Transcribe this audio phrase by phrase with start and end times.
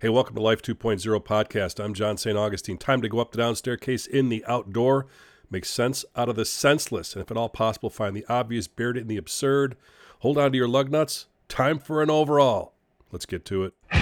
[0.00, 1.78] Hey, welcome to Life 2.0 podcast.
[1.78, 2.34] I'm John St.
[2.34, 2.78] Augustine.
[2.78, 5.04] Time to go up the down staircase in the outdoor.
[5.50, 8.96] Make sense out of the senseless, and if at all possible, find the obvious buried
[8.96, 9.76] in the absurd.
[10.20, 11.26] Hold on to your lug nuts.
[11.48, 12.72] Time for an overall.
[13.12, 13.99] Let's get to it.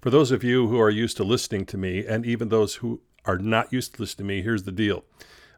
[0.00, 3.02] For those of you who are used to listening to me, and even those who
[3.26, 5.04] are not used to listening to me, here's the deal.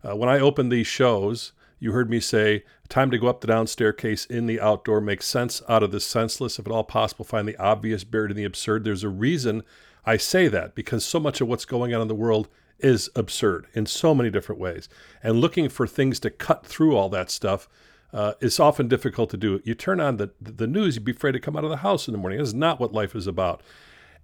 [0.03, 3.47] Uh, when I open these shows, you heard me say, time to go up the
[3.47, 7.25] down staircase in the outdoor, make sense out of the senseless, if at all possible,
[7.25, 8.83] find the obvious buried in the absurd.
[8.83, 9.63] There's a reason
[10.05, 12.49] I say that because so much of what's going on in the world
[12.81, 14.89] is absurd in so many different ways.
[15.23, 17.69] And looking for things to cut through all that stuff
[18.13, 19.63] uh, is often difficult to do.
[19.63, 22.09] You turn on the, the news, you'd be afraid to come out of the house
[22.09, 22.41] in the morning.
[22.41, 23.63] This is not what life is about.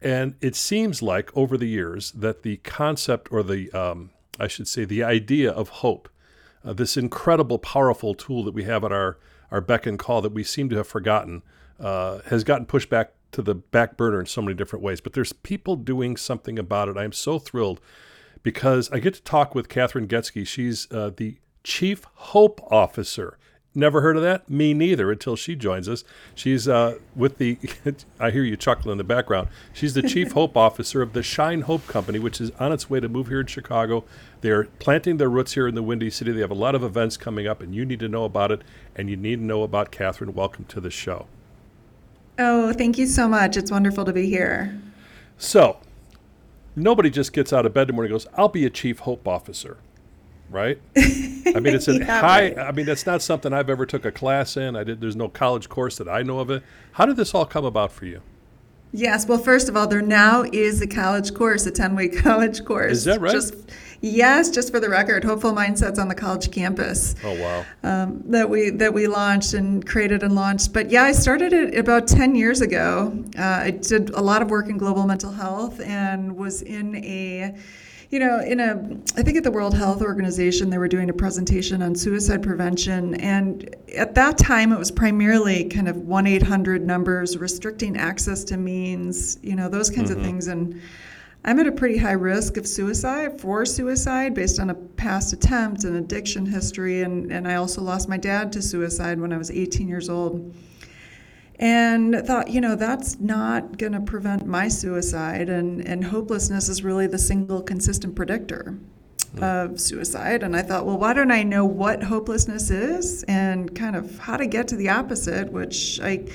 [0.00, 4.68] And it seems like over the years that the concept or the, um, I should
[4.68, 6.08] say, the idea of hope,
[6.64, 9.18] uh, this incredible, powerful tool that we have at our,
[9.50, 11.42] our beck and call that we seem to have forgotten,
[11.80, 15.00] uh, has gotten pushed back to the back burner in so many different ways.
[15.00, 16.96] But there's people doing something about it.
[16.96, 17.80] I am so thrilled
[18.42, 20.46] because I get to talk with Kathryn Goetzke.
[20.46, 23.36] She's uh, the Chief Hope Officer
[23.74, 24.48] Never heard of that?
[24.50, 26.02] Me neither until she joins us.
[26.34, 27.58] She's uh, with the,
[28.20, 29.48] I hear you chuckle in the background.
[29.72, 32.98] She's the Chief Hope Officer of the Shine Hope Company, which is on its way
[32.98, 34.04] to move here in Chicago.
[34.40, 36.32] They're planting their roots here in the Windy City.
[36.32, 38.62] They have a lot of events coming up, and you need to know about it,
[38.96, 40.34] and you need to know about Kathryn.
[40.34, 41.26] Welcome to the show.
[42.38, 43.56] Oh, thank you so much.
[43.56, 44.80] It's wonderful to be here.
[45.36, 45.78] So,
[46.74, 49.00] nobody just gets out of bed in the morning and goes, I'll be a Chief
[49.00, 49.76] Hope Officer
[50.50, 50.80] right?
[50.96, 52.52] I mean, it's a yeah, high.
[52.52, 52.58] Right.
[52.58, 54.76] I mean, that's not something I've ever took a class in.
[54.76, 55.00] I did.
[55.00, 56.62] There's no college course that I know of it.
[56.92, 58.22] How did this all come about for you?
[58.92, 59.28] Yes.
[59.28, 62.92] Well, first of all, there now is a college course, a 10 week college course.
[62.92, 63.32] Is that right?
[63.32, 63.54] Just,
[64.00, 67.14] yes, just for the record, Hopeful Mindsets on the college campus.
[67.22, 67.64] Oh wow!
[67.82, 70.72] Um, that we that we launched and created and launched.
[70.72, 73.24] But yeah, I started it about 10 years ago.
[73.38, 77.54] Uh, I did a lot of work in global mental health and was in a
[78.10, 78.72] you know, in a,
[79.18, 83.14] I think at the World Health Organization, they were doing a presentation on suicide prevention.
[83.16, 88.56] And at that time, it was primarily kind of 1 800 numbers, restricting access to
[88.56, 90.20] means, you know, those kinds mm-hmm.
[90.20, 90.46] of things.
[90.46, 90.80] And
[91.44, 95.84] I'm at a pretty high risk of suicide, for suicide, based on a past attempt
[95.84, 97.02] and addiction history.
[97.02, 100.54] And, and I also lost my dad to suicide when I was 18 years old
[101.58, 105.48] and thought, you know, that's not going to prevent my suicide.
[105.48, 108.78] And, and hopelessness is really the single consistent predictor
[109.34, 109.42] mm.
[109.42, 110.42] of suicide.
[110.44, 114.36] And I thought, well, why don't I know what hopelessness is and kind of how
[114.36, 116.26] to get to the opposite, which I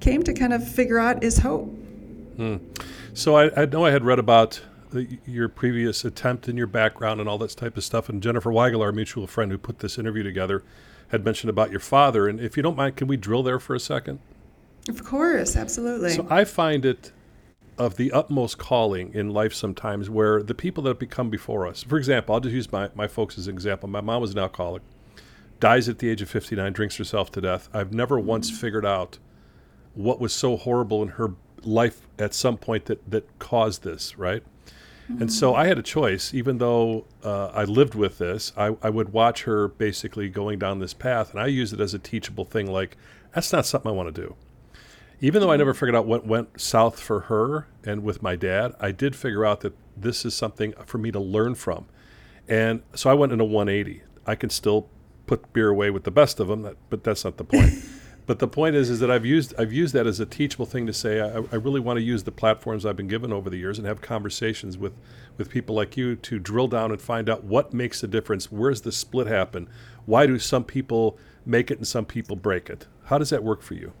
[0.00, 1.68] came to kind of figure out is hope.
[2.38, 2.60] Mm.
[3.12, 7.20] So I, I, know I had read about the, your previous attempt and your background
[7.20, 8.08] and all that type of stuff.
[8.08, 10.62] And Jennifer Weigel, our mutual friend who put this interview together,
[11.08, 12.26] had mentioned about your father.
[12.26, 14.18] And if you don't mind, can we drill there for a second?
[14.88, 16.10] Of course, absolutely.
[16.10, 17.12] So I find it
[17.78, 21.96] of the utmost calling in life sometimes where the people that become before us, for
[21.96, 23.88] example, I'll just use my, my folks as an example.
[23.88, 24.82] My mom was an alcoholic,
[25.60, 27.68] dies at the age of 59, drinks herself to death.
[27.72, 29.18] I've never once figured out
[29.94, 34.42] what was so horrible in her life at some point that, that caused this, right?
[35.08, 35.22] Mm-hmm.
[35.22, 38.90] And so I had a choice, even though uh, I lived with this, I, I
[38.90, 42.44] would watch her basically going down this path, and I use it as a teachable
[42.44, 42.96] thing like,
[43.34, 44.36] that's not something I want to do
[45.22, 45.60] even though I mm-hmm.
[45.60, 49.46] never figured out what went south for her and with my dad, I did figure
[49.46, 51.86] out that this is something for me to learn from.
[52.48, 54.02] And so I went into 180.
[54.26, 54.88] I can still
[55.26, 57.72] put beer away with the best of them, but that's not the point.
[58.26, 60.86] but the point is, is that I've used I've used that as a teachable thing
[60.88, 63.58] to say I, I really want to use the platforms I've been given over the
[63.58, 64.92] years and have conversations with
[65.38, 68.50] with people like you to drill down and find out what makes a difference.
[68.50, 69.68] Where's the split happen?
[70.04, 71.16] Why do some people
[71.46, 72.88] make it and some people break it?
[73.04, 73.92] How does that work for you?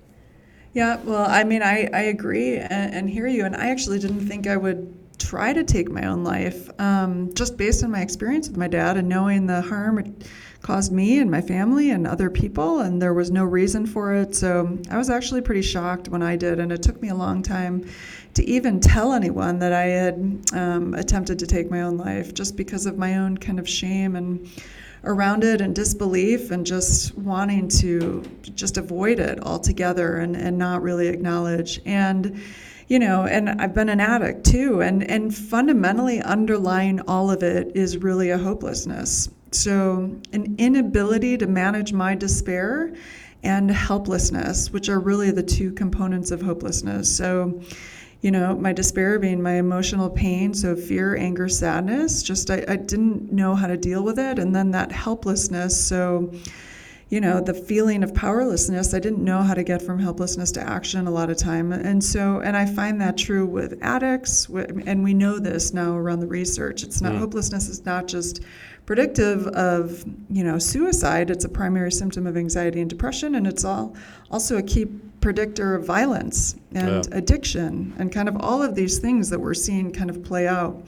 [0.74, 3.44] Yeah, well, I mean, I, I agree and, and hear you.
[3.44, 7.56] And I actually didn't think I would try to take my own life um, just
[7.56, 10.26] based on my experience with my dad and knowing the harm it
[10.62, 12.80] caused me and my family and other people.
[12.80, 14.34] And there was no reason for it.
[14.34, 16.58] So I was actually pretty shocked when I did.
[16.58, 17.86] And it took me a long time
[18.34, 22.56] to even tell anyone that I had um, attempted to take my own life just
[22.56, 24.48] because of my own kind of shame and
[25.04, 28.22] around it and disbelief and just wanting to
[28.54, 31.80] just avoid it altogether and, and not really acknowledge.
[31.84, 32.40] And
[32.88, 37.74] you know, and I've been an addict too, and and fundamentally underlying all of it
[37.74, 39.30] is really a hopelessness.
[39.50, 42.94] So an inability to manage my despair
[43.42, 47.14] and helplessness, which are really the two components of hopelessness.
[47.14, 47.60] So
[48.22, 52.22] you know, my despair being my emotional pain, so fear, anger, sadness.
[52.22, 54.38] Just I, I didn't know how to deal with it.
[54.38, 55.84] And then that helplessness.
[55.84, 56.32] So,
[57.08, 60.60] you know, the feeling of powerlessness, I didn't know how to get from helplessness to
[60.62, 61.72] action a lot of time.
[61.72, 66.20] And so, and I find that true with addicts, and we know this now around
[66.20, 66.84] the research.
[66.84, 67.18] It's not, mm.
[67.18, 68.40] hopelessness it's not just
[68.86, 71.28] predictive of, you know, suicide.
[71.28, 73.96] It's a primary symptom of anxiety and depression, and it's all
[74.30, 74.86] also a key
[75.22, 77.16] predictor of violence and yeah.
[77.16, 80.84] addiction and kind of all of these things that we're seeing kind of play out.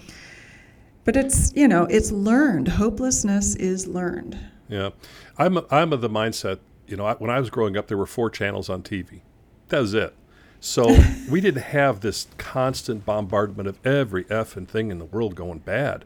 [1.05, 2.69] But it's, you know, it's learned.
[2.69, 4.39] Hopelessness is learned.
[4.69, 4.91] Yeah.
[5.39, 8.07] I'm, I'm of the mindset, you know, I, when I was growing up, there were
[8.07, 9.21] four channels on TV.
[9.69, 10.15] That was it.
[10.61, 10.97] So
[11.31, 16.05] we didn't have this constant bombardment of every effing thing in the world going bad.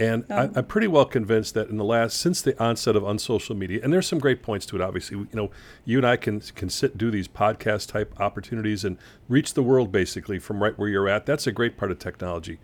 [0.00, 3.54] And I, am pretty well convinced that in the last, since the onset of unsocial
[3.54, 4.80] media, and there's some great points to it.
[4.80, 5.50] Obviously, you know,
[5.84, 8.96] you and I can can sit do these podcast type opportunities and
[9.28, 11.26] reach the world basically from right where you're at.
[11.26, 12.58] That's a great part of technology.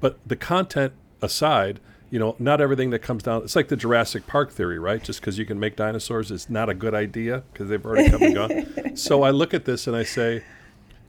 [0.00, 0.92] But the content
[1.22, 1.78] aside,
[2.10, 3.44] you know, not everything that comes down.
[3.44, 5.00] It's like the Jurassic Park theory, right?
[5.00, 8.22] Just because you can make dinosaurs is not a good idea because they've already come
[8.22, 8.66] and gone.
[8.96, 10.42] So I look at this and I say,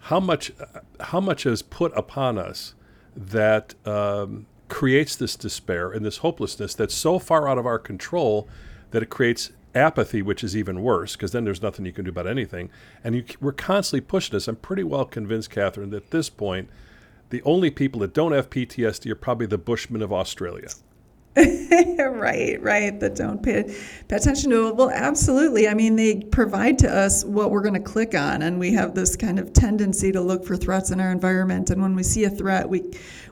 [0.01, 0.51] how much,
[0.99, 2.75] how much is put upon us
[3.15, 8.47] that um, creates this despair and this hopelessness that's so far out of our control
[8.91, 12.09] that it creates apathy, which is even worse because then there's nothing you can do
[12.09, 12.69] about anything.
[13.03, 14.47] And you, we're constantly pushing this.
[14.47, 16.69] I'm pretty well convinced, Kathryn, that at this point,
[17.31, 20.69] the only people that don't have PTSD are probably the Bushmen of Australia.
[21.37, 22.99] right, right.
[22.99, 23.63] That don't pay,
[24.09, 24.75] pay attention to it.
[24.75, 25.65] Well, absolutely.
[25.69, 28.95] I mean, they provide to us what we're going to click on, and we have
[28.95, 31.69] this kind of tendency to look for threats in our environment.
[31.69, 32.83] And when we see a threat, we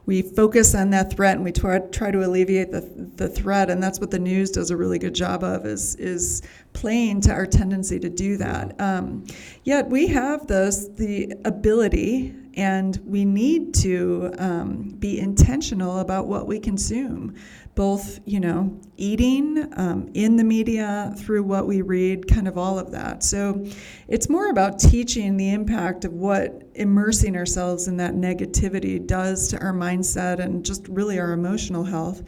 [0.06, 2.82] we focus on that threat and we try, try to alleviate the,
[3.18, 3.70] the threat.
[3.70, 6.42] And that's what the news does a really good job of is is
[6.74, 8.80] playing to our tendency to do that.
[8.82, 9.26] Um,
[9.66, 16.48] yet we have this the ability and we need to um, be intentional about what
[16.48, 17.36] we consume
[17.76, 22.78] both, you know, eating um, in the media, through what we read, kind of all
[22.78, 23.24] of that.
[23.24, 23.66] So
[24.08, 29.60] it's more about teaching the impact of what immersing ourselves in that negativity does to
[29.60, 32.24] our mindset and just really our emotional health.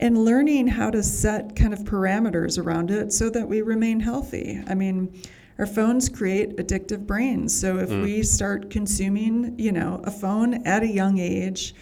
[0.00, 4.62] And learning how to set kind of parameters around it so that we remain healthy.
[4.66, 5.22] I mean,
[5.58, 7.58] our phones create addictive brains.
[7.58, 8.02] So if mm.
[8.02, 11.74] we start consuming, you know, a phone at a young age,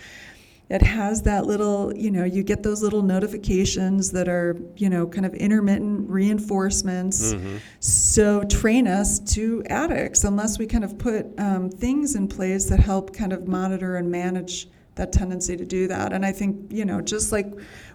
[0.71, 5.07] it has that little, you know, you get those little notifications that are, you know,
[5.07, 7.33] kind of intermittent reinforcements.
[7.33, 7.57] Mm-hmm.
[7.81, 12.81] So train us to addicts unless we kind of put um, things in place that
[12.81, 16.13] help kind of monitor and manage that tendency to do that.
[16.13, 17.47] And I think, you know, just like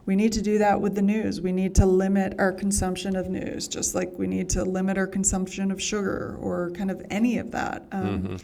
[0.05, 3.29] we need to do that with the news, we need to limit our consumption of
[3.29, 7.37] news, just like we need to limit our consumption of sugar or kind of any
[7.37, 7.85] of that.
[7.91, 8.35] Um, mm-hmm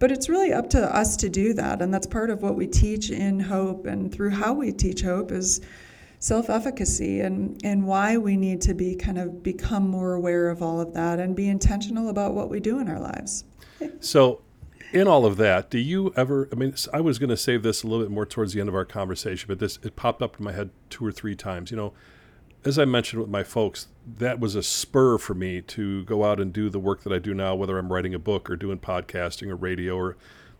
[0.00, 1.80] but it's really up to us to do that.
[1.80, 5.30] And that's part of what we teach in Hope and through how we teach Hope
[5.30, 5.60] is
[6.18, 10.80] self-efficacy and, and why we need to be kind of become more aware of all
[10.80, 13.44] of that and be intentional about what we do in our lives.
[14.00, 14.40] So
[14.92, 16.48] in all of that, do you ever?
[16.52, 18.68] I mean, I was going to save this a little bit more towards the end
[18.68, 21.70] of our conversation, but this it popped up in my head two or three times.
[21.70, 21.92] You know,
[22.64, 26.40] as I mentioned with my folks, that was a spur for me to go out
[26.40, 28.78] and do the work that I do now, whether I'm writing a book or doing
[28.78, 30.16] podcasting or radio or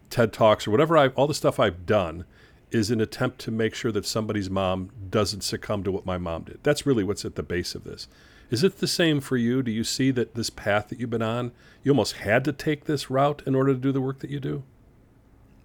[0.08, 2.24] TED Talks or whatever I all the stuff I've done
[2.70, 6.44] is an attempt to make sure that somebody's mom doesn't succumb to what my mom
[6.44, 6.60] did.
[6.62, 8.06] That's really what's at the base of this.
[8.50, 9.62] Is it the same for you?
[9.62, 12.84] Do you see that this path that you've been on, you almost had to take
[12.84, 14.62] this route in order to do the work that you do?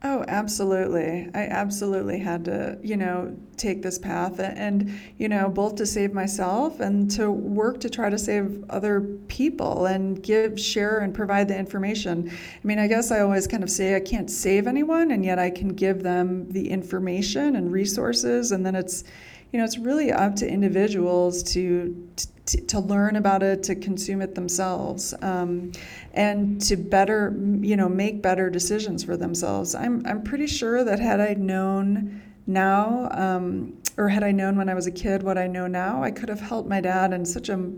[0.03, 1.31] Oh, absolutely.
[1.33, 6.13] I absolutely had to, you know, take this path and, you know, both to save
[6.13, 11.47] myself and to work to try to save other people and give, share, and provide
[11.47, 12.29] the information.
[12.29, 15.39] I mean, I guess I always kind of say I can't save anyone, and yet
[15.39, 18.51] I can give them the information and resources.
[18.51, 19.05] And then it's,
[19.51, 23.75] you know, it's really up to individuals to, to, to to learn about it, to
[23.75, 25.71] consume it themselves, um,
[26.13, 29.75] and to better, you know, make better decisions for themselves.
[29.75, 34.69] I'm, I'm pretty sure that had I known now, um, or had I known when
[34.69, 37.25] I was a kid what I know now, I could have helped my dad in
[37.25, 37.73] such a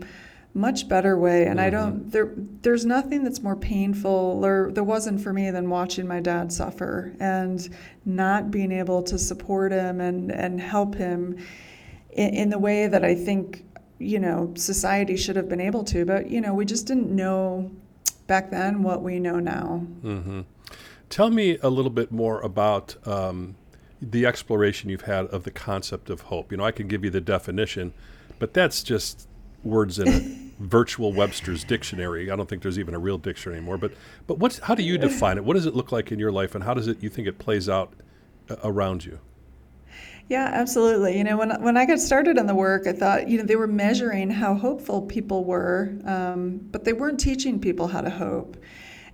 [0.54, 1.66] much better way and mm-hmm.
[1.66, 2.32] i don't there
[2.62, 7.14] there's nothing that's more painful or there wasn't for me than watching my dad suffer
[7.20, 7.68] and
[8.04, 11.36] not being able to support him and and help him
[12.10, 13.64] in, in the way that i think
[13.98, 17.70] you know society should have been able to but you know we just didn't know
[18.26, 20.40] back then what we know now mm-hmm.
[21.08, 23.56] tell me a little bit more about um,
[24.00, 27.10] the exploration you've had of the concept of hope you know i can give you
[27.10, 27.92] the definition
[28.38, 29.28] but that's just
[29.64, 30.20] words in a
[30.58, 32.30] virtual Webster's dictionary.
[32.30, 33.78] I don't think there's even a real dictionary anymore.
[33.78, 33.92] But
[34.26, 35.44] but what's how do you define it?
[35.44, 37.38] What does it look like in your life, and how does it you think it
[37.38, 37.92] plays out
[38.50, 39.20] uh, around you?
[40.28, 41.16] Yeah, absolutely.
[41.16, 43.56] You know, when when I got started in the work, I thought you know they
[43.56, 48.58] were measuring how hopeful people were, um, but they weren't teaching people how to hope.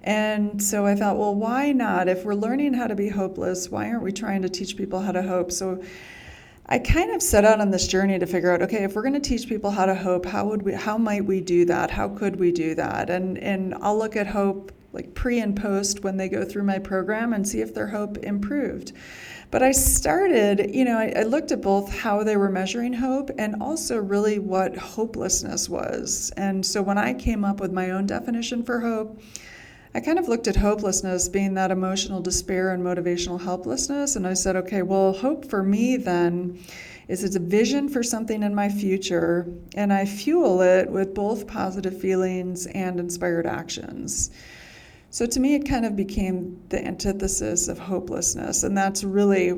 [0.03, 2.09] And so I thought, well, why not?
[2.09, 5.13] If we're learning how to be hopeless, why aren't we trying to teach people how
[5.13, 5.51] to hope?
[5.51, 5.83] So
[6.67, 9.15] I kind of set out on this journey to figure out, okay, if we're going
[9.15, 11.93] to teach people how to hope, how would we how might we do that?
[11.93, 13.09] How could we do that?
[13.09, 16.79] And and I'll look at hope like pre and post when they go through my
[16.79, 18.93] program and see if their hope improved.
[19.51, 23.31] But I started, you know, I, I looked at both how they were measuring hope
[23.39, 26.33] and also really what hopelessness was.
[26.37, 29.21] And so when I came up with my own definition for hope,
[29.95, 34.17] I kind of looked at hopelessness being that emotional despair and motivational helplessness.
[34.17, 36.59] And I said, okay, well, hope for me then
[37.07, 39.47] is it's a vision for something in my future,
[39.77, 44.31] and I fuel it with both positive feelings and inspired actions.
[45.15, 48.65] So to me, it kind of became the antithesis of hopelessness.
[48.65, 49.51] And that's really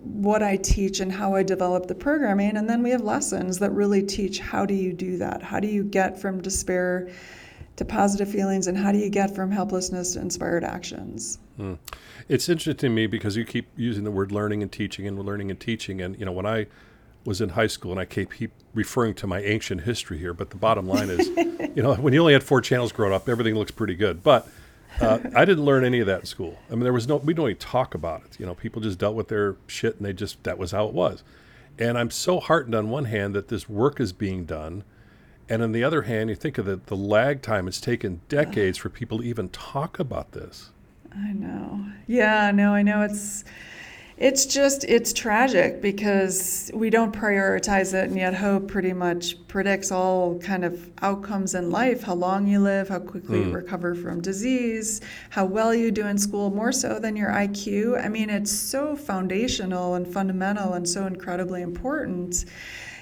[0.00, 2.56] what I teach and how I develop the programming.
[2.56, 5.40] And then we have lessons that really teach how do you do that?
[5.40, 7.12] How do you get from despair
[7.76, 8.66] to positive feelings?
[8.66, 11.38] And how do you get from helplessness to inspired actions?
[11.58, 11.74] Hmm.
[12.28, 15.48] It's interesting to me because you keep using the word learning and teaching and learning
[15.48, 16.00] and teaching.
[16.00, 16.66] And, you know, when I
[17.24, 20.50] was in high school, and I keep, keep referring to my ancient history here, but
[20.50, 21.28] the bottom line is,
[21.76, 24.20] you know, when you only had four channels growing up, everything looks pretty good.
[24.24, 24.48] But
[25.00, 26.58] uh, I didn't learn any of that in school.
[26.70, 28.38] I mean, there was no, we don't even talk about it.
[28.38, 30.94] You know, people just dealt with their shit and they just, that was how it
[30.94, 31.24] was.
[31.78, 34.84] And I'm so heartened on one hand that this work is being done.
[35.48, 38.78] And on the other hand, you think of the, the lag time, it's taken decades
[38.78, 40.70] for people to even talk about this.
[41.12, 41.84] I know.
[42.06, 43.02] Yeah, no, I know.
[43.02, 43.44] It's,
[44.16, 49.90] it's just it's tragic because we don't prioritize it and yet hope pretty much predicts
[49.90, 53.46] all kind of outcomes in life how long you live how quickly mm.
[53.46, 58.04] you recover from disease how well you do in school more so than your iq
[58.04, 62.44] i mean it's so foundational and fundamental and so incredibly important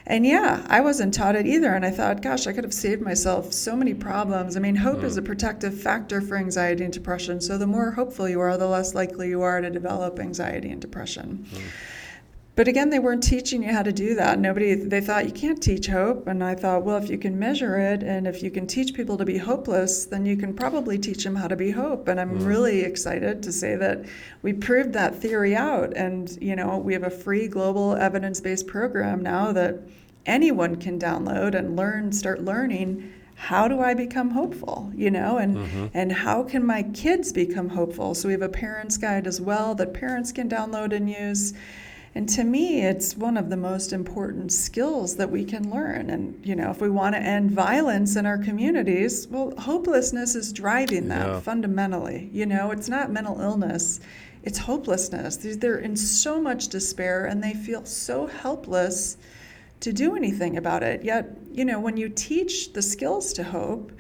[0.07, 1.73] and yeah, I wasn't taught it either.
[1.73, 4.57] And I thought, gosh, I could have saved myself so many problems.
[4.57, 5.05] I mean, hope mm.
[5.05, 7.41] is a protective factor for anxiety and depression.
[7.41, 10.81] So the more hopeful you are, the less likely you are to develop anxiety and
[10.81, 11.47] depression.
[11.51, 11.63] Mm.
[12.55, 14.39] But again, they weren't teaching you how to do that.
[14.39, 16.27] Nobody, they thought you can't teach hope.
[16.27, 19.17] And I thought, well, if you can measure it and if you can teach people
[19.17, 22.09] to be hopeless, then you can probably teach them how to be hope.
[22.09, 22.47] And I'm mm.
[22.47, 24.05] really excited to say that
[24.43, 25.97] we proved that theory out.
[25.97, 29.81] And, you know, we have a free global evidence based program now that
[30.27, 35.57] anyone can download and learn, start learning how do I become hopeful, you know, and
[35.57, 35.87] mm-hmm.
[35.95, 38.15] and how can my kids become hopeful?
[38.15, 41.53] So we have a parents guide as well that parents can download and use.
[42.15, 46.11] And to me, it's one of the most important skills that we can learn.
[46.11, 50.53] And, you know, if we want to end violence in our communities, well, hopelessness is
[50.53, 51.41] driving that yeah.
[51.41, 52.29] fundamentally.
[52.31, 54.01] You know, it's not mental illness,
[54.43, 55.37] it's hopelessness.
[55.37, 59.17] They're in so much despair and they feel so helpless
[59.81, 61.03] to do anything about it.
[61.03, 63.91] Yet, you know, when you teach the skills to hope,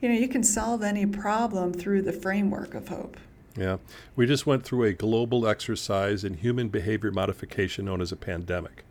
[0.00, 3.16] you know, you can solve any problem through the framework of hope.
[3.56, 3.78] Yeah.
[4.16, 8.84] We just went through a global exercise in human behavior modification known as a pandemic.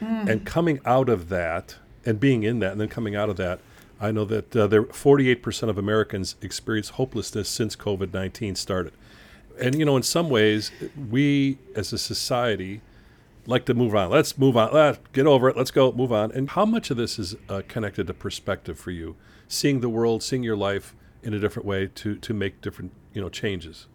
[0.00, 0.28] Mm.
[0.28, 3.60] And coming out of that and being in that and then coming out of that,
[4.00, 8.92] I know that uh, there 48% of Americans experience hopelessness since COVID-19 started.
[9.60, 10.72] And you know, in some ways,
[11.10, 12.80] we as a society
[13.46, 14.10] like to move on.
[14.10, 14.72] Let's move on.
[14.72, 15.56] Let's get over it.
[15.56, 15.92] Let's go.
[15.92, 16.32] Move on.
[16.32, 19.16] And how much of this is uh, connected to perspective for you,
[19.48, 23.20] seeing the world, seeing your life in a different way to to make different you
[23.20, 23.86] know changes?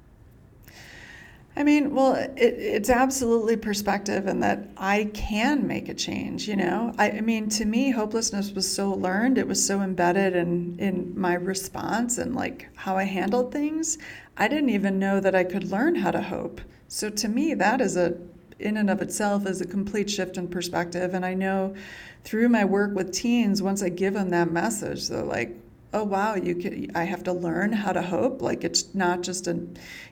[1.56, 6.48] I mean, well, it, it's absolutely perspective, and that I can make a change.
[6.48, 10.36] You know, I, I, mean, to me, hopelessness was so learned; it was so embedded
[10.36, 13.98] in in my response and like how I handled things.
[14.38, 16.62] I didn't even know that I could learn how to hope.
[16.90, 18.16] So to me, that is a
[18.60, 21.14] in and of itself is a complete shift in perspective.
[21.14, 21.76] And I know
[22.24, 25.56] through my work with teens, once I give them that message, they're like,
[25.94, 29.48] oh wow you can i have to learn how to hope like it's not just
[29.48, 29.54] a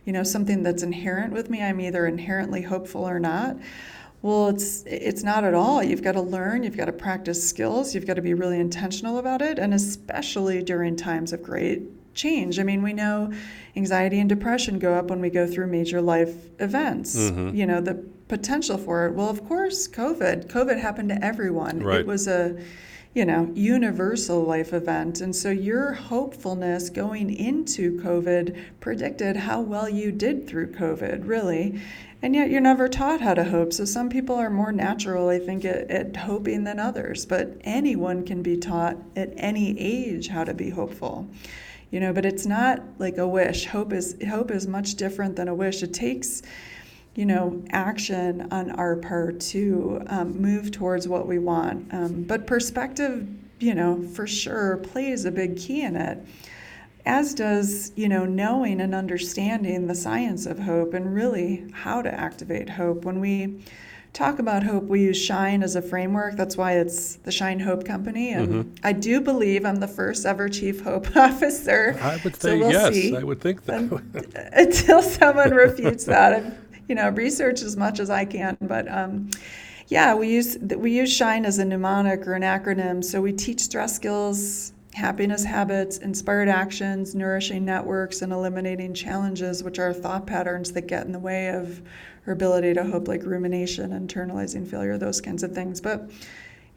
[0.05, 3.57] you know something that's inherent with me i'm either inherently hopeful or not
[4.21, 7.93] well it's it's not at all you've got to learn you've got to practice skills
[7.93, 11.81] you've got to be really intentional about it and especially during times of great
[12.13, 13.31] change i mean we know
[13.75, 17.53] anxiety and depression go up when we go through major life events mm-hmm.
[17.53, 19.13] you know the potential for it.
[19.13, 20.47] Well, of course, COVID.
[20.47, 21.79] COVID happened to everyone.
[21.79, 22.01] Right.
[22.01, 22.59] It was a,
[23.15, 25.21] you know, universal life event.
[25.21, 31.81] And so your hopefulness going into COVID predicted how well you did through COVID, really.
[32.21, 33.71] And yet you're never taught how to hope.
[33.71, 37.25] So some people are more natural, I think, at, at hoping than others.
[37.25, 41.29] But anyone can be taught at any age how to be hopeful.
[41.91, 43.67] You know, but it's not like a wish.
[43.67, 45.83] Hope is hope is much different than a wish.
[45.83, 46.41] It takes
[47.15, 51.91] you know, action on our part to um, move towards what we want.
[51.93, 53.27] Um, but perspective,
[53.59, 56.19] you know, for sure plays a big key in it,
[57.05, 62.13] as does, you know, knowing and understanding the science of hope and really how to
[62.13, 63.05] activate hope.
[63.05, 63.63] When we
[64.11, 66.35] talk about hope, we use Shine as a framework.
[66.35, 68.31] That's why it's the Shine Hope Company.
[68.31, 68.71] And mm-hmm.
[68.83, 71.97] I do believe I'm the first ever Chief Hope Officer.
[72.01, 72.93] I would say so we'll yes.
[72.93, 73.15] See.
[73.15, 74.49] I would think that.
[74.53, 78.57] until someone refutes that you know, research as much as I can.
[78.61, 79.29] But um,
[79.87, 83.03] yeah, we use we use Shine as a mnemonic or an acronym.
[83.03, 89.79] So we teach stress skills, happiness habits, inspired actions, nourishing networks, and eliminating challenges, which
[89.79, 91.81] are thought patterns that get in the way of
[92.25, 95.79] our ability to hope, like rumination, internalizing failure, those kinds of things.
[95.79, 96.09] But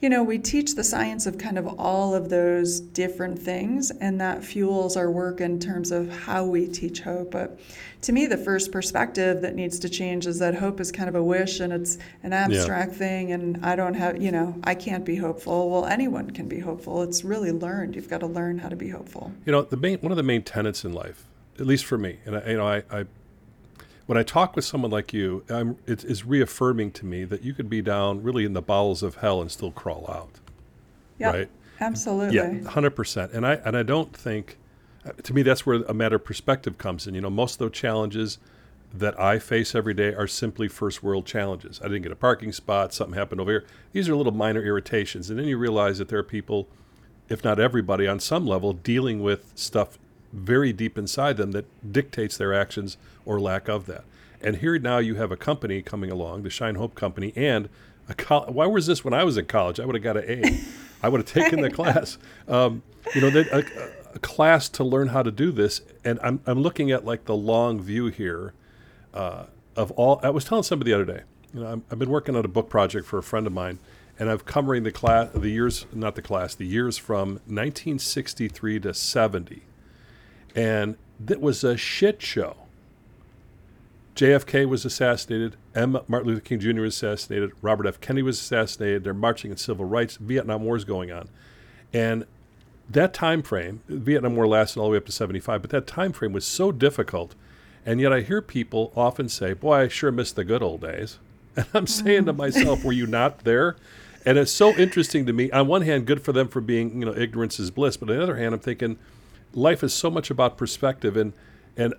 [0.00, 4.20] you know, we teach the science of kind of all of those different things, and
[4.20, 7.32] that fuels our work in terms of how we teach hope.
[7.32, 7.58] But
[8.02, 11.16] to me, the first perspective that needs to change is that hope is kind of
[11.16, 12.98] a wish and it's an abstract yeah.
[12.98, 15.68] thing, and I don't have, you know, I can't be hopeful.
[15.68, 17.02] Well, anyone can be hopeful.
[17.02, 17.96] It's really learned.
[17.96, 19.32] You've got to learn how to be hopeful.
[19.46, 21.24] You know, the main one of the main tenets in life,
[21.58, 23.06] at least for me, and I, you know, I, I
[24.08, 27.52] when I talk with someone like you, I'm, it is reaffirming to me that you
[27.52, 30.40] could be down really in the bowels of hell and still crawl out.
[31.18, 31.48] Yep, right?
[31.78, 32.34] Absolutely.
[32.34, 33.32] Yeah, hundred percent.
[33.32, 34.56] And I and I don't think,
[35.04, 37.14] uh, to me, that's where a matter of perspective comes in.
[37.14, 38.38] You know, most of the challenges
[38.94, 41.78] that I face every day are simply first world challenges.
[41.82, 42.94] I didn't get a parking spot.
[42.94, 43.66] Something happened over here.
[43.92, 46.66] These are little minor irritations, and then you realize that there are people,
[47.28, 49.98] if not everybody, on some level, dealing with stuff
[50.32, 52.96] very deep inside them that dictates their actions
[53.28, 54.04] or lack of that.
[54.40, 57.68] And here now you have a company coming along, the Shine Hope Company, and
[58.08, 59.78] a why was this when I was in college?
[59.78, 60.60] I would have got an A.
[61.02, 62.18] I would have taken the class.
[62.48, 62.82] Um,
[63.14, 63.58] you know, a,
[64.14, 65.82] a, class to learn how to do this.
[66.04, 68.54] And I'm, I'm looking at like the long view here
[69.12, 69.44] uh,
[69.76, 70.20] of all.
[70.22, 72.48] I was telling somebody the other day, you know, i have been working on a
[72.48, 73.78] book project for a friend of mine,
[74.18, 78.94] and I've covering the class, the years, not the class, the years from 1963 to
[78.94, 79.62] 70
[80.54, 82.56] and that was a shit show.
[84.18, 85.54] JFK was assassinated.
[85.76, 85.96] M.
[86.08, 86.80] Martin Luther King Jr.
[86.80, 87.52] was assassinated.
[87.62, 88.00] Robert F.
[88.00, 89.04] Kennedy was assassinated.
[89.04, 90.16] They're marching in civil rights.
[90.16, 91.28] Vietnam War is going on,
[91.92, 92.26] and
[92.90, 96.12] that time frame, Vietnam War lasted all the way up to 75, but that time
[96.12, 97.36] frame was so difficult.
[97.86, 101.18] And yet I hear people often say, Boy, I sure miss the good old days.
[101.56, 102.38] And I'm saying to mm-hmm.
[102.38, 103.76] myself, Were you not there?
[104.26, 105.48] And it's so interesting to me.
[105.52, 107.96] On one hand, good for them for being, you know, ignorance is bliss.
[107.96, 108.98] But on the other hand, I'm thinking,
[109.54, 111.34] life is so much about perspective and
[111.76, 111.94] and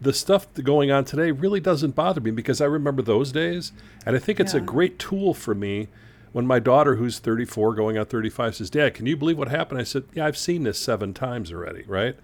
[0.00, 3.72] the stuff going on today really doesn't bother me because I remember those days
[4.04, 4.60] and I think it's yeah.
[4.60, 5.88] a great tool for me
[6.32, 9.80] when my daughter who's 34 going on 35 says dad can you believe what happened?
[9.80, 12.16] I said yeah I've seen this 7 times already right?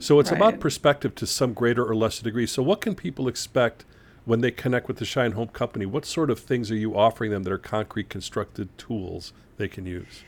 [0.00, 0.36] So it's right.
[0.36, 2.46] about perspective to some greater or lesser degree.
[2.46, 3.84] So what can people expect
[4.26, 5.86] when they connect with the Shine Hope company?
[5.86, 9.86] What sort of things are you offering them that are concrete constructed tools they can
[9.86, 10.24] use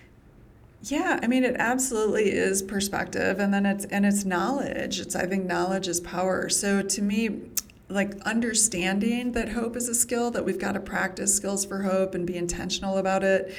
[0.83, 4.99] yeah, I mean it absolutely is perspective and then it's and it's knowledge.
[4.99, 6.49] It's I think knowledge is power.
[6.49, 7.43] So to me
[7.88, 12.14] like understanding that hope is a skill that we've got to practice skills for hope
[12.14, 13.53] and be intentional about it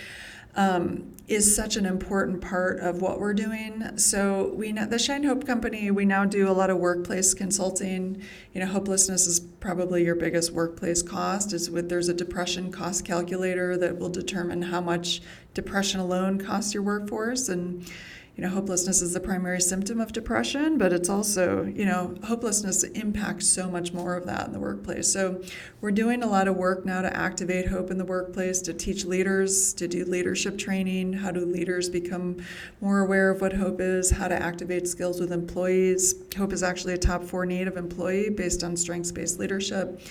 [0.55, 3.97] um, is such an important part of what we're doing.
[3.97, 5.89] So we know the Shine Hope Company.
[5.91, 8.21] We now do a lot of workplace consulting.
[8.53, 11.53] You know, hopelessness is probably your biggest workplace cost.
[11.53, 15.21] Is with there's a depression cost calculator that will determine how much
[15.53, 17.89] depression alone costs your workforce and
[18.35, 22.83] you know, hopelessness is the primary symptom of depression, but it's also, you know, hopelessness
[22.83, 25.11] impacts so much more of that in the workplace.
[25.11, 25.41] So
[25.81, 29.03] we're doing a lot of work now to activate hope in the workplace, to teach
[29.03, 31.13] leaders, to do leadership training.
[31.13, 32.37] How do leaders become
[32.79, 36.15] more aware of what hope is, how to activate skills with employees?
[36.37, 40.01] Hope is actually a top four need of employee based on strengths based leadership.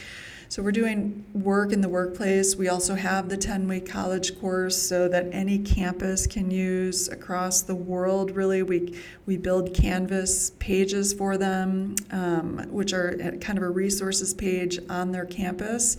[0.51, 2.57] So we're doing work in the workplace.
[2.57, 7.63] We also have the 10 week college course so that any campus can use across
[7.63, 8.33] the world.
[8.33, 14.35] Really, we, we build Canvas pages for them, um, which are kind of a resources
[14.35, 15.97] page on their campus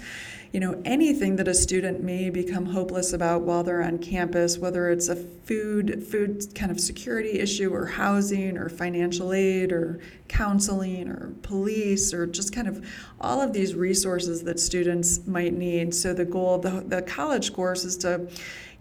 [0.51, 4.89] you know, anything that a student may become hopeless about while they're on campus, whether
[4.89, 11.07] it's a food food kind of security issue or housing or financial aid or counseling
[11.07, 12.85] or police or just kind of
[13.21, 15.95] all of these resources that students might need.
[15.95, 18.27] So the goal of the, the college course is to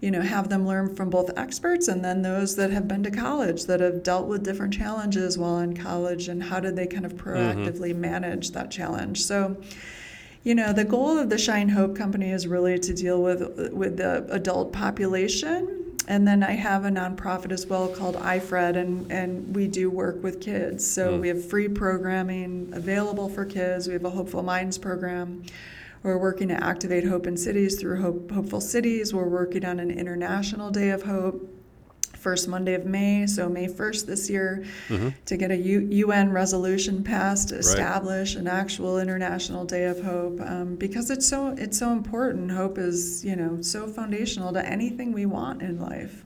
[0.00, 3.10] you know, have them learn from both experts and then those that have been to
[3.10, 7.04] college that have dealt with different challenges while in college and how did they kind
[7.04, 7.28] of mm-hmm.
[7.28, 8.00] proactively mm-hmm.
[8.00, 9.22] manage that challenge.
[9.22, 9.58] So,
[10.42, 13.96] you know, the goal of the Shine Hope Company is really to deal with with
[13.96, 15.76] the adult population.
[16.08, 20.20] And then I have a nonprofit as well called iFred, and, and we do work
[20.24, 20.84] with kids.
[20.84, 21.20] So mm.
[21.20, 23.86] we have free programming available for kids.
[23.86, 25.44] We have a Hopeful Minds program
[26.02, 29.12] we're working to activate hope in cities through hope, Hopeful Cities.
[29.12, 31.59] We're working on an International Day of Hope
[32.20, 35.08] first Monday of May, so May 1st this year, mm-hmm.
[35.24, 38.42] to get a U- UN resolution passed to establish right.
[38.42, 42.50] an actual International Day of Hope um, because it's so it's so important.
[42.50, 46.24] Hope is you know so foundational to anything we want in life.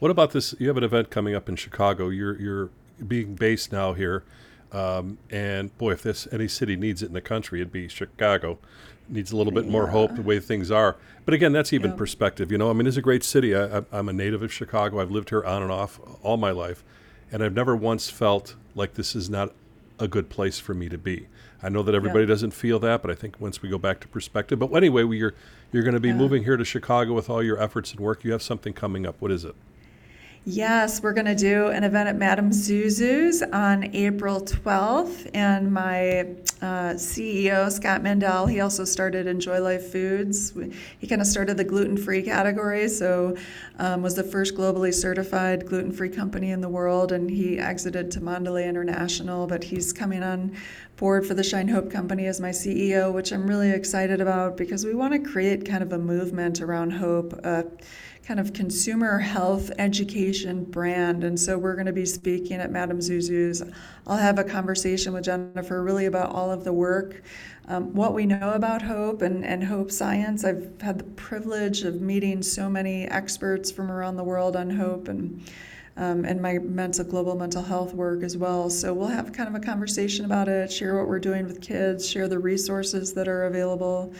[0.00, 0.54] What about this?
[0.58, 2.08] You have an event coming up in Chicago.
[2.08, 2.70] You're you're
[3.06, 4.24] being based now here,
[4.72, 8.58] um, and boy, if this any city needs it in the country, it'd be Chicago
[9.10, 9.72] needs a little bit yeah.
[9.72, 10.96] more hope the way things are.
[11.24, 12.50] But again, that's even perspective.
[12.50, 13.54] You know, I mean, it's a great city.
[13.54, 15.00] I, am a native of Chicago.
[15.00, 16.82] I've lived here on and off all my life,
[17.30, 19.52] and I've never once felt like this is not
[19.98, 21.28] a good place for me to be.
[21.62, 24.08] I know that everybody doesn't feel that, but I think once we go back to
[24.08, 24.58] perspective.
[24.58, 25.34] But anyway, we, you're
[25.72, 26.14] you're going to be yeah.
[26.14, 28.24] moving here to Chicago with all your efforts and work.
[28.24, 29.16] You have something coming up.
[29.20, 29.54] What is it?
[30.46, 35.28] Yes, we're going to do an event at Madame Zuzu's on April 12th.
[35.34, 36.20] And my
[36.62, 40.54] uh, CEO, Scott Mandell, he also started Enjoy Life Foods.
[40.98, 43.36] He kind of started the gluten free category, so
[43.78, 47.12] um, was the first globally certified gluten free company in the world.
[47.12, 50.56] And he exited to Mondelez International, but he's coming on
[50.96, 54.86] board for the Shine Hope Company as my CEO, which I'm really excited about because
[54.86, 57.38] we want to create kind of a movement around hope.
[57.44, 57.64] Uh,
[58.24, 61.24] kind of consumer health education brand.
[61.24, 63.62] And so we're going to be speaking at Madame Zuzu's.
[64.06, 67.22] I'll have a conversation with Jennifer really about all of the work,
[67.66, 70.44] um, what we know about hope and, and hope science.
[70.44, 75.08] I've had the privilege of meeting so many experts from around the world on hope
[75.08, 75.42] and
[75.96, 78.70] um, and my mental global mental health work as well.
[78.70, 82.08] So we'll have kind of a conversation about it, share what we're doing with kids,
[82.08, 84.14] share the resources that are available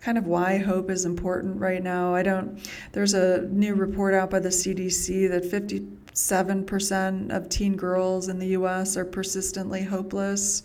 [0.00, 2.14] kind of why hope is important right now.
[2.14, 2.60] I don't,
[2.92, 8.48] there's a new report out by the CDC that 57% of teen girls in the
[8.48, 10.62] US are persistently hopeless,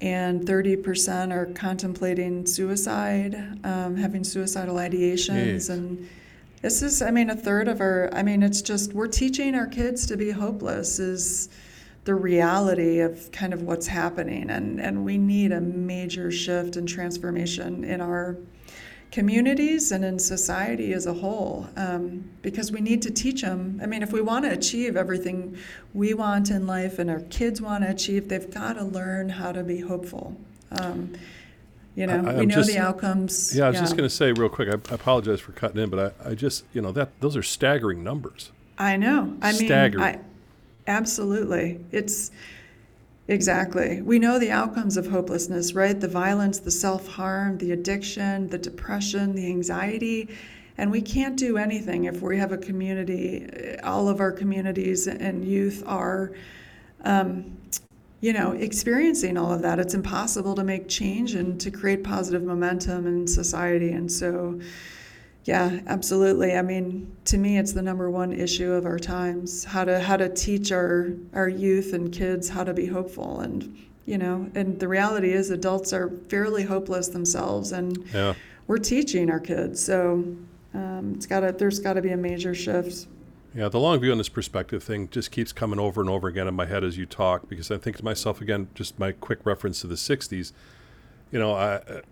[0.00, 5.54] and 30% are contemplating suicide, um, having suicidal ideations.
[5.54, 5.70] Jeez.
[5.70, 6.06] And
[6.60, 9.66] this is, I mean, a third of our, I mean, it's just, we're teaching our
[9.66, 11.48] kids to be hopeless, is
[12.04, 14.50] the reality of kind of what's happening.
[14.50, 18.36] And, and we need a major shift and transformation in our
[19.14, 23.86] communities and in society as a whole um, because we need to teach them i
[23.86, 25.56] mean if we want to achieve everything
[25.92, 29.52] we want in life and our kids want to achieve they've got to learn how
[29.52, 30.36] to be hopeful.
[30.72, 31.12] Um,
[31.94, 33.56] you know I, we know just, the outcomes.
[33.56, 33.80] Yeah i was yeah.
[33.82, 36.34] just going to say real quick I, I, apologize for cutting in but I, I
[36.34, 38.50] just you know that those are staggering numbers.
[38.78, 39.36] I know.
[39.40, 40.04] I staggering.
[40.04, 40.33] mean I,
[40.86, 41.80] Absolutely.
[41.92, 42.30] It's
[43.28, 44.02] exactly.
[44.02, 45.98] We know the outcomes of hopelessness, right?
[45.98, 50.28] The violence, the self harm, the addiction, the depression, the anxiety.
[50.76, 55.44] And we can't do anything if we have a community, all of our communities and
[55.44, 56.32] youth are,
[57.04, 57.56] um,
[58.20, 59.78] you know, experiencing all of that.
[59.78, 63.92] It's impossible to make change and to create positive momentum in society.
[63.92, 64.58] And so,
[65.44, 66.56] yeah, absolutely.
[66.56, 70.16] I mean, to me, it's the number one issue of our times: how to how
[70.16, 73.76] to teach our our youth and kids how to be hopeful, and
[74.06, 78.34] you know, and the reality is, adults are fairly hopeless themselves, and yeah.
[78.66, 79.84] we're teaching our kids.
[79.84, 80.24] So
[80.72, 83.06] um, it's got to there's got to be a major shift.
[83.54, 86.48] Yeah, the long view on this perspective thing just keeps coming over and over again
[86.48, 89.40] in my head as you talk, because I think to myself again, just my quick
[89.44, 90.52] reference to the '60s.
[91.30, 92.02] You know, I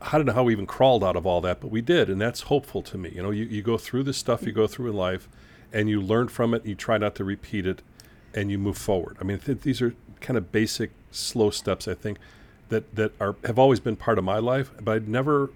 [0.00, 2.20] I don't know how we even crawled out of all that, but we did, and
[2.20, 3.12] that's hopeful to me.
[3.14, 5.28] You know, you, you go through the stuff you go through in life,
[5.72, 6.64] and you learn from it.
[6.64, 7.82] You try not to repeat it,
[8.34, 9.18] and you move forward.
[9.20, 11.86] I mean, th- these are kind of basic, slow steps.
[11.86, 12.18] I think
[12.70, 15.50] that that are have always been part of my life, but I'd never,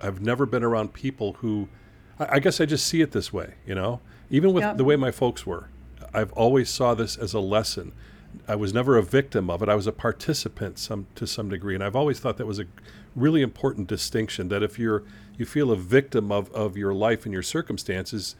[0.00, 1.68] I've never been around people who,
[2.18, 3.54] I, I guess I just see it this way.
[3.64, 4.76] You know, even with yep.
[4.76, 5.68] the way my folks were,
[6.12, 7.92] I've always saw this as a lesson.
[8.48, 9.68] I was never a victim of it.
[9.68, 12.66] I was a participant some to some degree, and I've always thought that was a
[13.16, 14.48] really important distinction.
[14.48, 15.02] That if you're
[15.36, 18.36] you feel a victim of, of your life and your circumstances,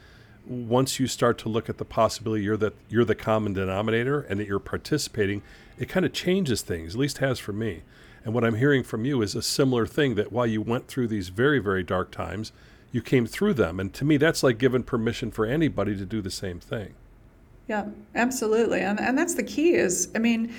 [0.46, 4.38] once you start to look at the possibility you're that you're the common denominator and
[4.38, 5.42] that you're participating,
[5.78, 6.94] it kind of changes things.
[6.94, 7.82] At least has for me.
[8.24, 11.08] And what I'm hearing from you is a similar thing that while you went through
[11.08, 12.50] these very, very dark times,
[12.90, 13.78] you came through them.
[13.78, 16.94] And to me, that's like giving permission for anybody to do the same thing.
[17.68, 17.86] Yeah,
[18.16, 18.80] absolutely.
[18.80, 20.52] And, and that's the key is, I mean,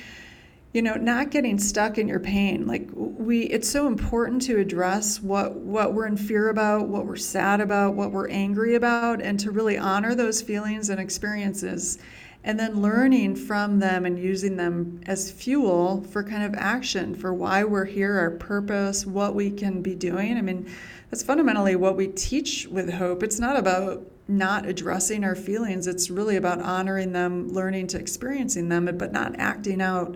[0.73, 2.87] you know not getting stuck in your pain like
[3.27, 7.59] we it's so important to address what what we're in fear about what we're sad
[7.59, 11.99] about what we're angry about and to really honor those feelings and experiences
[12.45, 17.33] and then learning from them and using them as fuel for kind of action for
[17.33, 20.37] why we're here our purpose what we can be doing.
[20.37, 20.65] I mean
[21.09, 23.23] that's fundamentally what we teach with hope.
[23.23, 25.87] It's not about not addressing our feelings.
[25.87, 30.15] It's really about honoring them learning to experiencing them but not acting out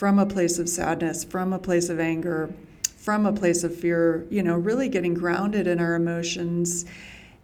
[0.00, 2.50] from a place of sadness, from a place of anger,
[2.96, 6.86] from a place of fear, you know, really getting grounded in our emotions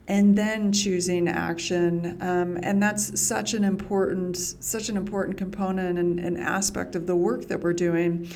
[0.08, 2.16] and then choosing action.
[2.22, 7.14] Um, and that's such an important, such an important component and, and, aspect of the
[7.14, 8.26] work that we're doing.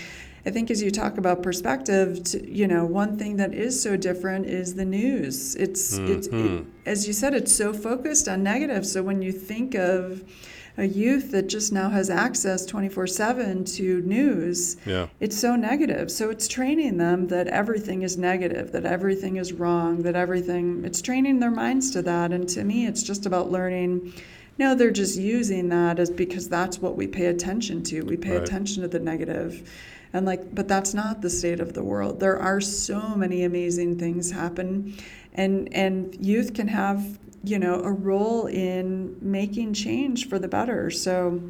[0.45, 3.97] I think as you talk about perspective, to, you know, one thing that is so
[3.97, 5.57] different is the news.
[5.57, 6.13] It's, mm-hmm.
[6.13, 8.85] it's it, as you said, it's so focused on negative.
[8.85, 10.25] So when you think of
[10.77, 15.09] a youth that just now has access 24 7 to news, yeah.
[15.21, 16.11] it's so negative.
[16.11, 21.03] So it's training them that everything is negative, that everything is wrong, that everything, it's
[21.03, 22.33] training their minds to that.
[22.33, 24.13] And to me, it's just about learning.
[24.59, 28.03] No, they're just using that as because that's what we pay attention to.
[28.03, 28.43] We pay right.
[28.43, 29.71] attention to the negative.
[30.13, 32.21] And like, but that's not the state of the world.
[32.21, 34.97] There are so many amazing things happen
[35.35, 40.91] and and youth can have you know, a role in making change for the better.
[40.91, 41.41] So,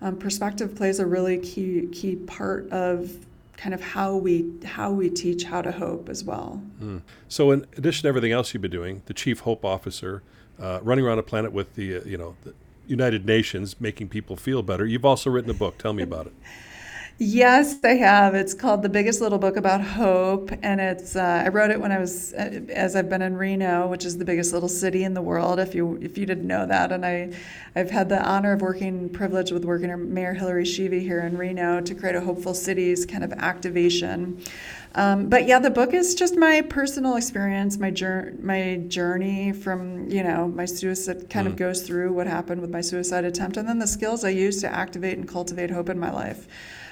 [0.00, 5.10] um, perspective plays a really key key part of kind of how we how we
[5.10, 6.62] teach how to hope as well.
[6.80, 7.02] Mm.
[7.28, 10.22] So, in addition to everything else you've been doing, the chief hope officer,
[10.58, 12.54] uh, running around a planet with the uh, you know the
[12.86, 14.86] United Nations, making people feel better.
[14.86, 15.78] You've also written a book.
[15.78, 16.32] Tell me about it.
[17.22, 18.34] Yes, I have.
[18.34, 21.92] It's called The Biggest Little Book About Hope, and it's uh, I wrote it when
[21.92, 25.12] I was uh, as I've been in Reno, which is the biggest little city in
[25.12, 25.60] the world.
[25.60, 27.30] If you if you didn't know that, and I
[27.76, 31.82] I've had the honor of working privilege with working Mayor Hillary Schieve here in Reno
[31.82, 34.42] to create a hopeful cities kind of activation.
[34.94, 40.08] Um, but yeah, the book is just my personal experience, my journey, my journey from
[40.08, 41.50] you know my suicide kind mm.
[41.50, 44.62] of goes through what happened with my suicide attempt, and then the skills I use
[44.62, 46.48] to activate and cultivate hope in my life.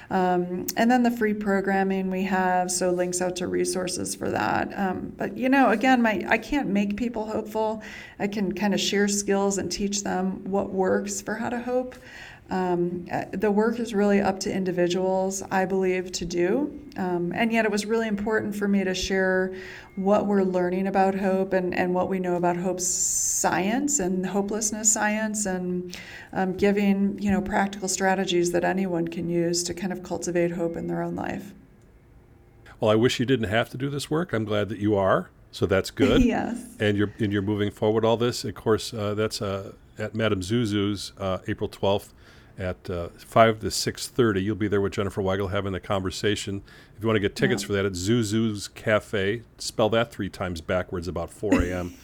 [0.09, 4.77] Um, and then the free programming we have, so links out to resources for that.
[4.77, 7.83] Um, but you know, again, my I can't make people hopeful.
[8.17, 11.95] I can kind of share skills and teach them what works for how to hope.
[12.51, 16.79] Um, uh, the work is really up to individuals, I believe, to do.
[16.97, 19.53] Um, and yet, it was really important for me to share
[19.95, 24.91] what we're learning about hope and, and what we know about hope science and hopelessness
[24.91, 25.95] science, and
[26.33, 30.75] um, giving you know practical strategies that anyone can use to kind of cultivate hope
[30.75, 31.53] in their own life.
[32.79, 34.33] Well, I wish you didn't have to do this work.
[34.33, 35.29] I'm glad that you are.
[35.51, 36.23] So that's good.
[36.23, 36.75] yes.
[36.79, 38.43] And you're and you're moving forward all this.
[38.43, 42.09] Of course, uh, that's uh, at Madame Zuzu's uh, April 12th
[42.59, 44.43] at uh, 5 to 6.30.
[44.43, 46.61] You'll be there with Jennifer Weigel having a conversation.
[46.95, 47.67] If you want to get tickets yeah.
[47.67, 49.41] for that, it's Zuzu's Cafe.
[49.57, 51.95] Spell that three times backwards about 4 a.m.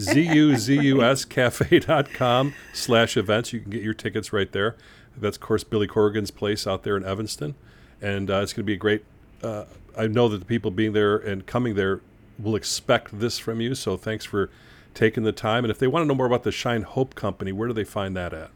[0.00, 3.52] Z-U-Z-U-S cafe.com slash events.
[3.52, 4.76] You can get your tickets right there.
[5.16, 7.54] That's, of course, Billy Corrigan's place out there in Evanston.
[8.00, 9.04] And uh, it's going to be a great
[9.44, 9.64] uh,
[9.96, 12.00] I know that the people being there and coming there
[12.38, 13.74] will expect this from you.
[13.74, 14.50] So thanks for
[14.92, 15.64] taking the time.
[15.64, 17.84] And if they want to know more about the Shine Hope Company, where do they
[17.84, 18.50] find that at?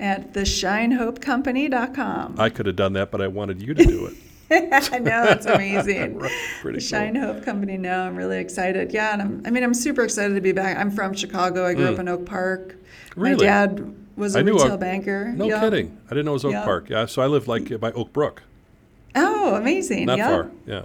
[0.00, 2.36] At theshinehopecompany.com.
[2.38, 4.14] I could have done that, but I wanted you to do it.
[4.92, 6.18] I know it's amazing.
[6.18, 7.34] right, pretty Shine cool.
[7.34, 7.76] Hope Company.
[7.76, 8.92] Now I'm really excited.
[8.92, 10.76] Yeah, and I'm, I mean I'm super excited to be back.
[10.76, 11.64] I'm from Chicago.
[11.64, 11.92] I grew mm.
[11.92, 12.74] up in Oak Park.
[13.14, 13.36] Really?
[13.36, 15.32] My dad was a retail Oak, banker.
[15.36, 15.60] No yep.
[15.60, 15.96] kidding.
[16.06, 16.64] I didn't know it was Oak yep.
[16.64, 16.90] Park.
[16.90, 18.42] Yeah, so I lived like by Oak Brook.
[19.14, 20.06] Oh, amazing.
[20.06, 20.28] Not yep.
[20.28, 20.50] far.
[20.66, 20.84] Yeah.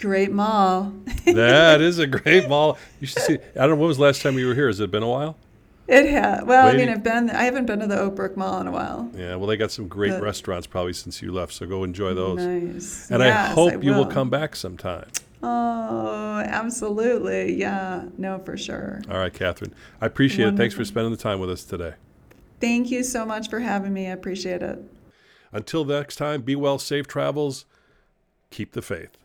[0.00, 0.92] Great mall.
[1.26, 2.76] that is a great mall.
[3.00, 3.34] You should see.
[3.34, 4.66] I don't know when was the last time you were here.
[4.66, 5.36] Has it been a while?
[5.86, 6.44] It has.
[6.44, 6.66] Well.
[6.66, 7.30] I mean, I've been.
[7.30, 9.10] I haven't been to the Oak Brook Mall in a while.
[9.14, 9.36] Yeah.
[9.36, 11.52] Well, they got some great but, restaurants probably since you left.
[11.52, 12.38] So go enjoy those.
[12.38, 13.10] Nice.
[13.10, 13.84] And yes, I hope I will.
[13.84, 15.08] you will come back sometime.
[15.42, 17.54] Oh, absolutely.
[17.54, 18.06] Yeah.
[18.16, 19.02] No, for sure.
[19.10, 19.72] All right, Kathryn.
[20.00, 20.58] I appreciate Wonderful.
[20.58, 20.62] it.
[20.62, 21.94] Thanks for spending the time with us today.
[22.60, 24.06] Thank you so much for having me.
[24.06, 24.78] I appreciate it.
[25.52, 27.66] Until next time, be well, safe travels,
[28.50, 29.18] keep the faith.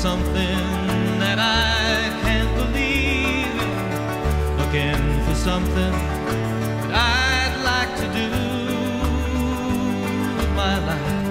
[0.00, 0.64] Something
[1.18, 3.52] that I can't believe.
[3.60, 4.56] In.
[4.56, 5.92] Looking for something
[6.80, 8.30] that I'd like to do
[10.38, 11.26] with my life.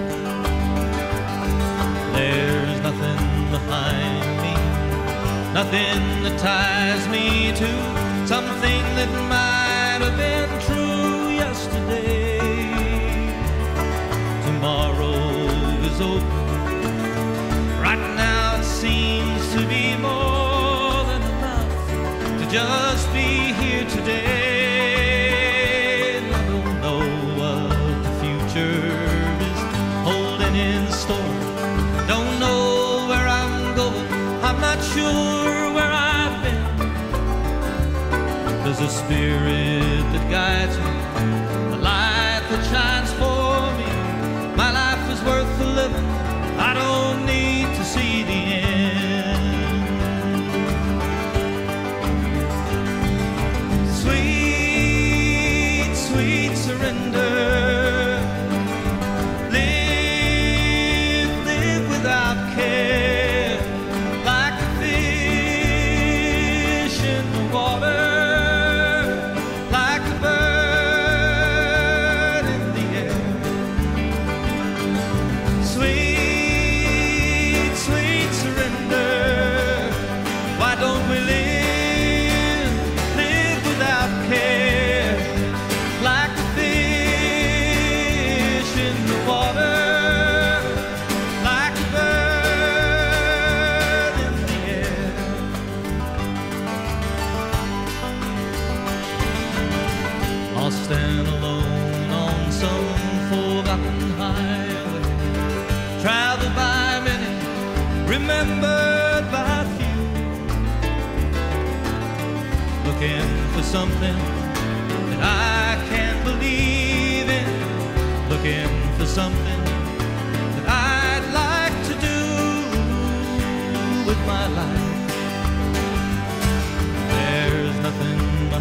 [2.14, 3.24] There's nothing
[3.56, 4.54] behind me,
[5.60, 7.70] nothing that ties me to
[8.28, 12.38] something that might have been true yesterday.
[14.46, 15.18] Tomorrow
[15.90, 16.38] is open.
[17.82, 18.49] Right now
[18.80, 21.72] seems to be more than enough
[22.40, 25.02] to just be here today.
[26.34, 27.02] I don't know
[27.40, 27.70] what
[28.06, 28.96] the future
[29.50, 29.60] is
[30.08, 31.36] holding in store.
[32.08, 34.08] Don't know where I'm going.
[34.48, 36.64] I'm not sure where I've been.
[38.64, 40.99] There's a spirit that guides me,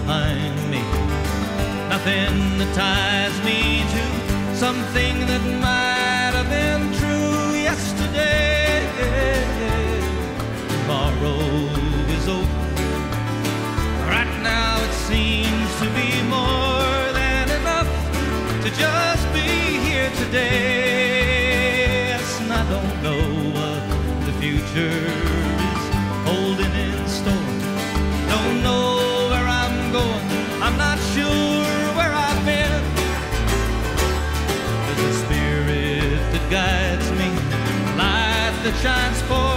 [0.08, 0.80] behind me
[1.92, 4.02] nothing that ties me to
[4.56, 8.80] something that might have been true yesterday.
[10.72, 11.40] Tomorrow
[12.16, 12.70] is open.
[14.14, 17.90] Right now it seems to be more than enough
[18.64, 19.50] to just be
[19.88, 22.08] here today.
[22.12, 23.24] Yes, and I don't know
[23.56, 23.82] what
[24.24, 25.17] the future
[38.82, 39.47] shines for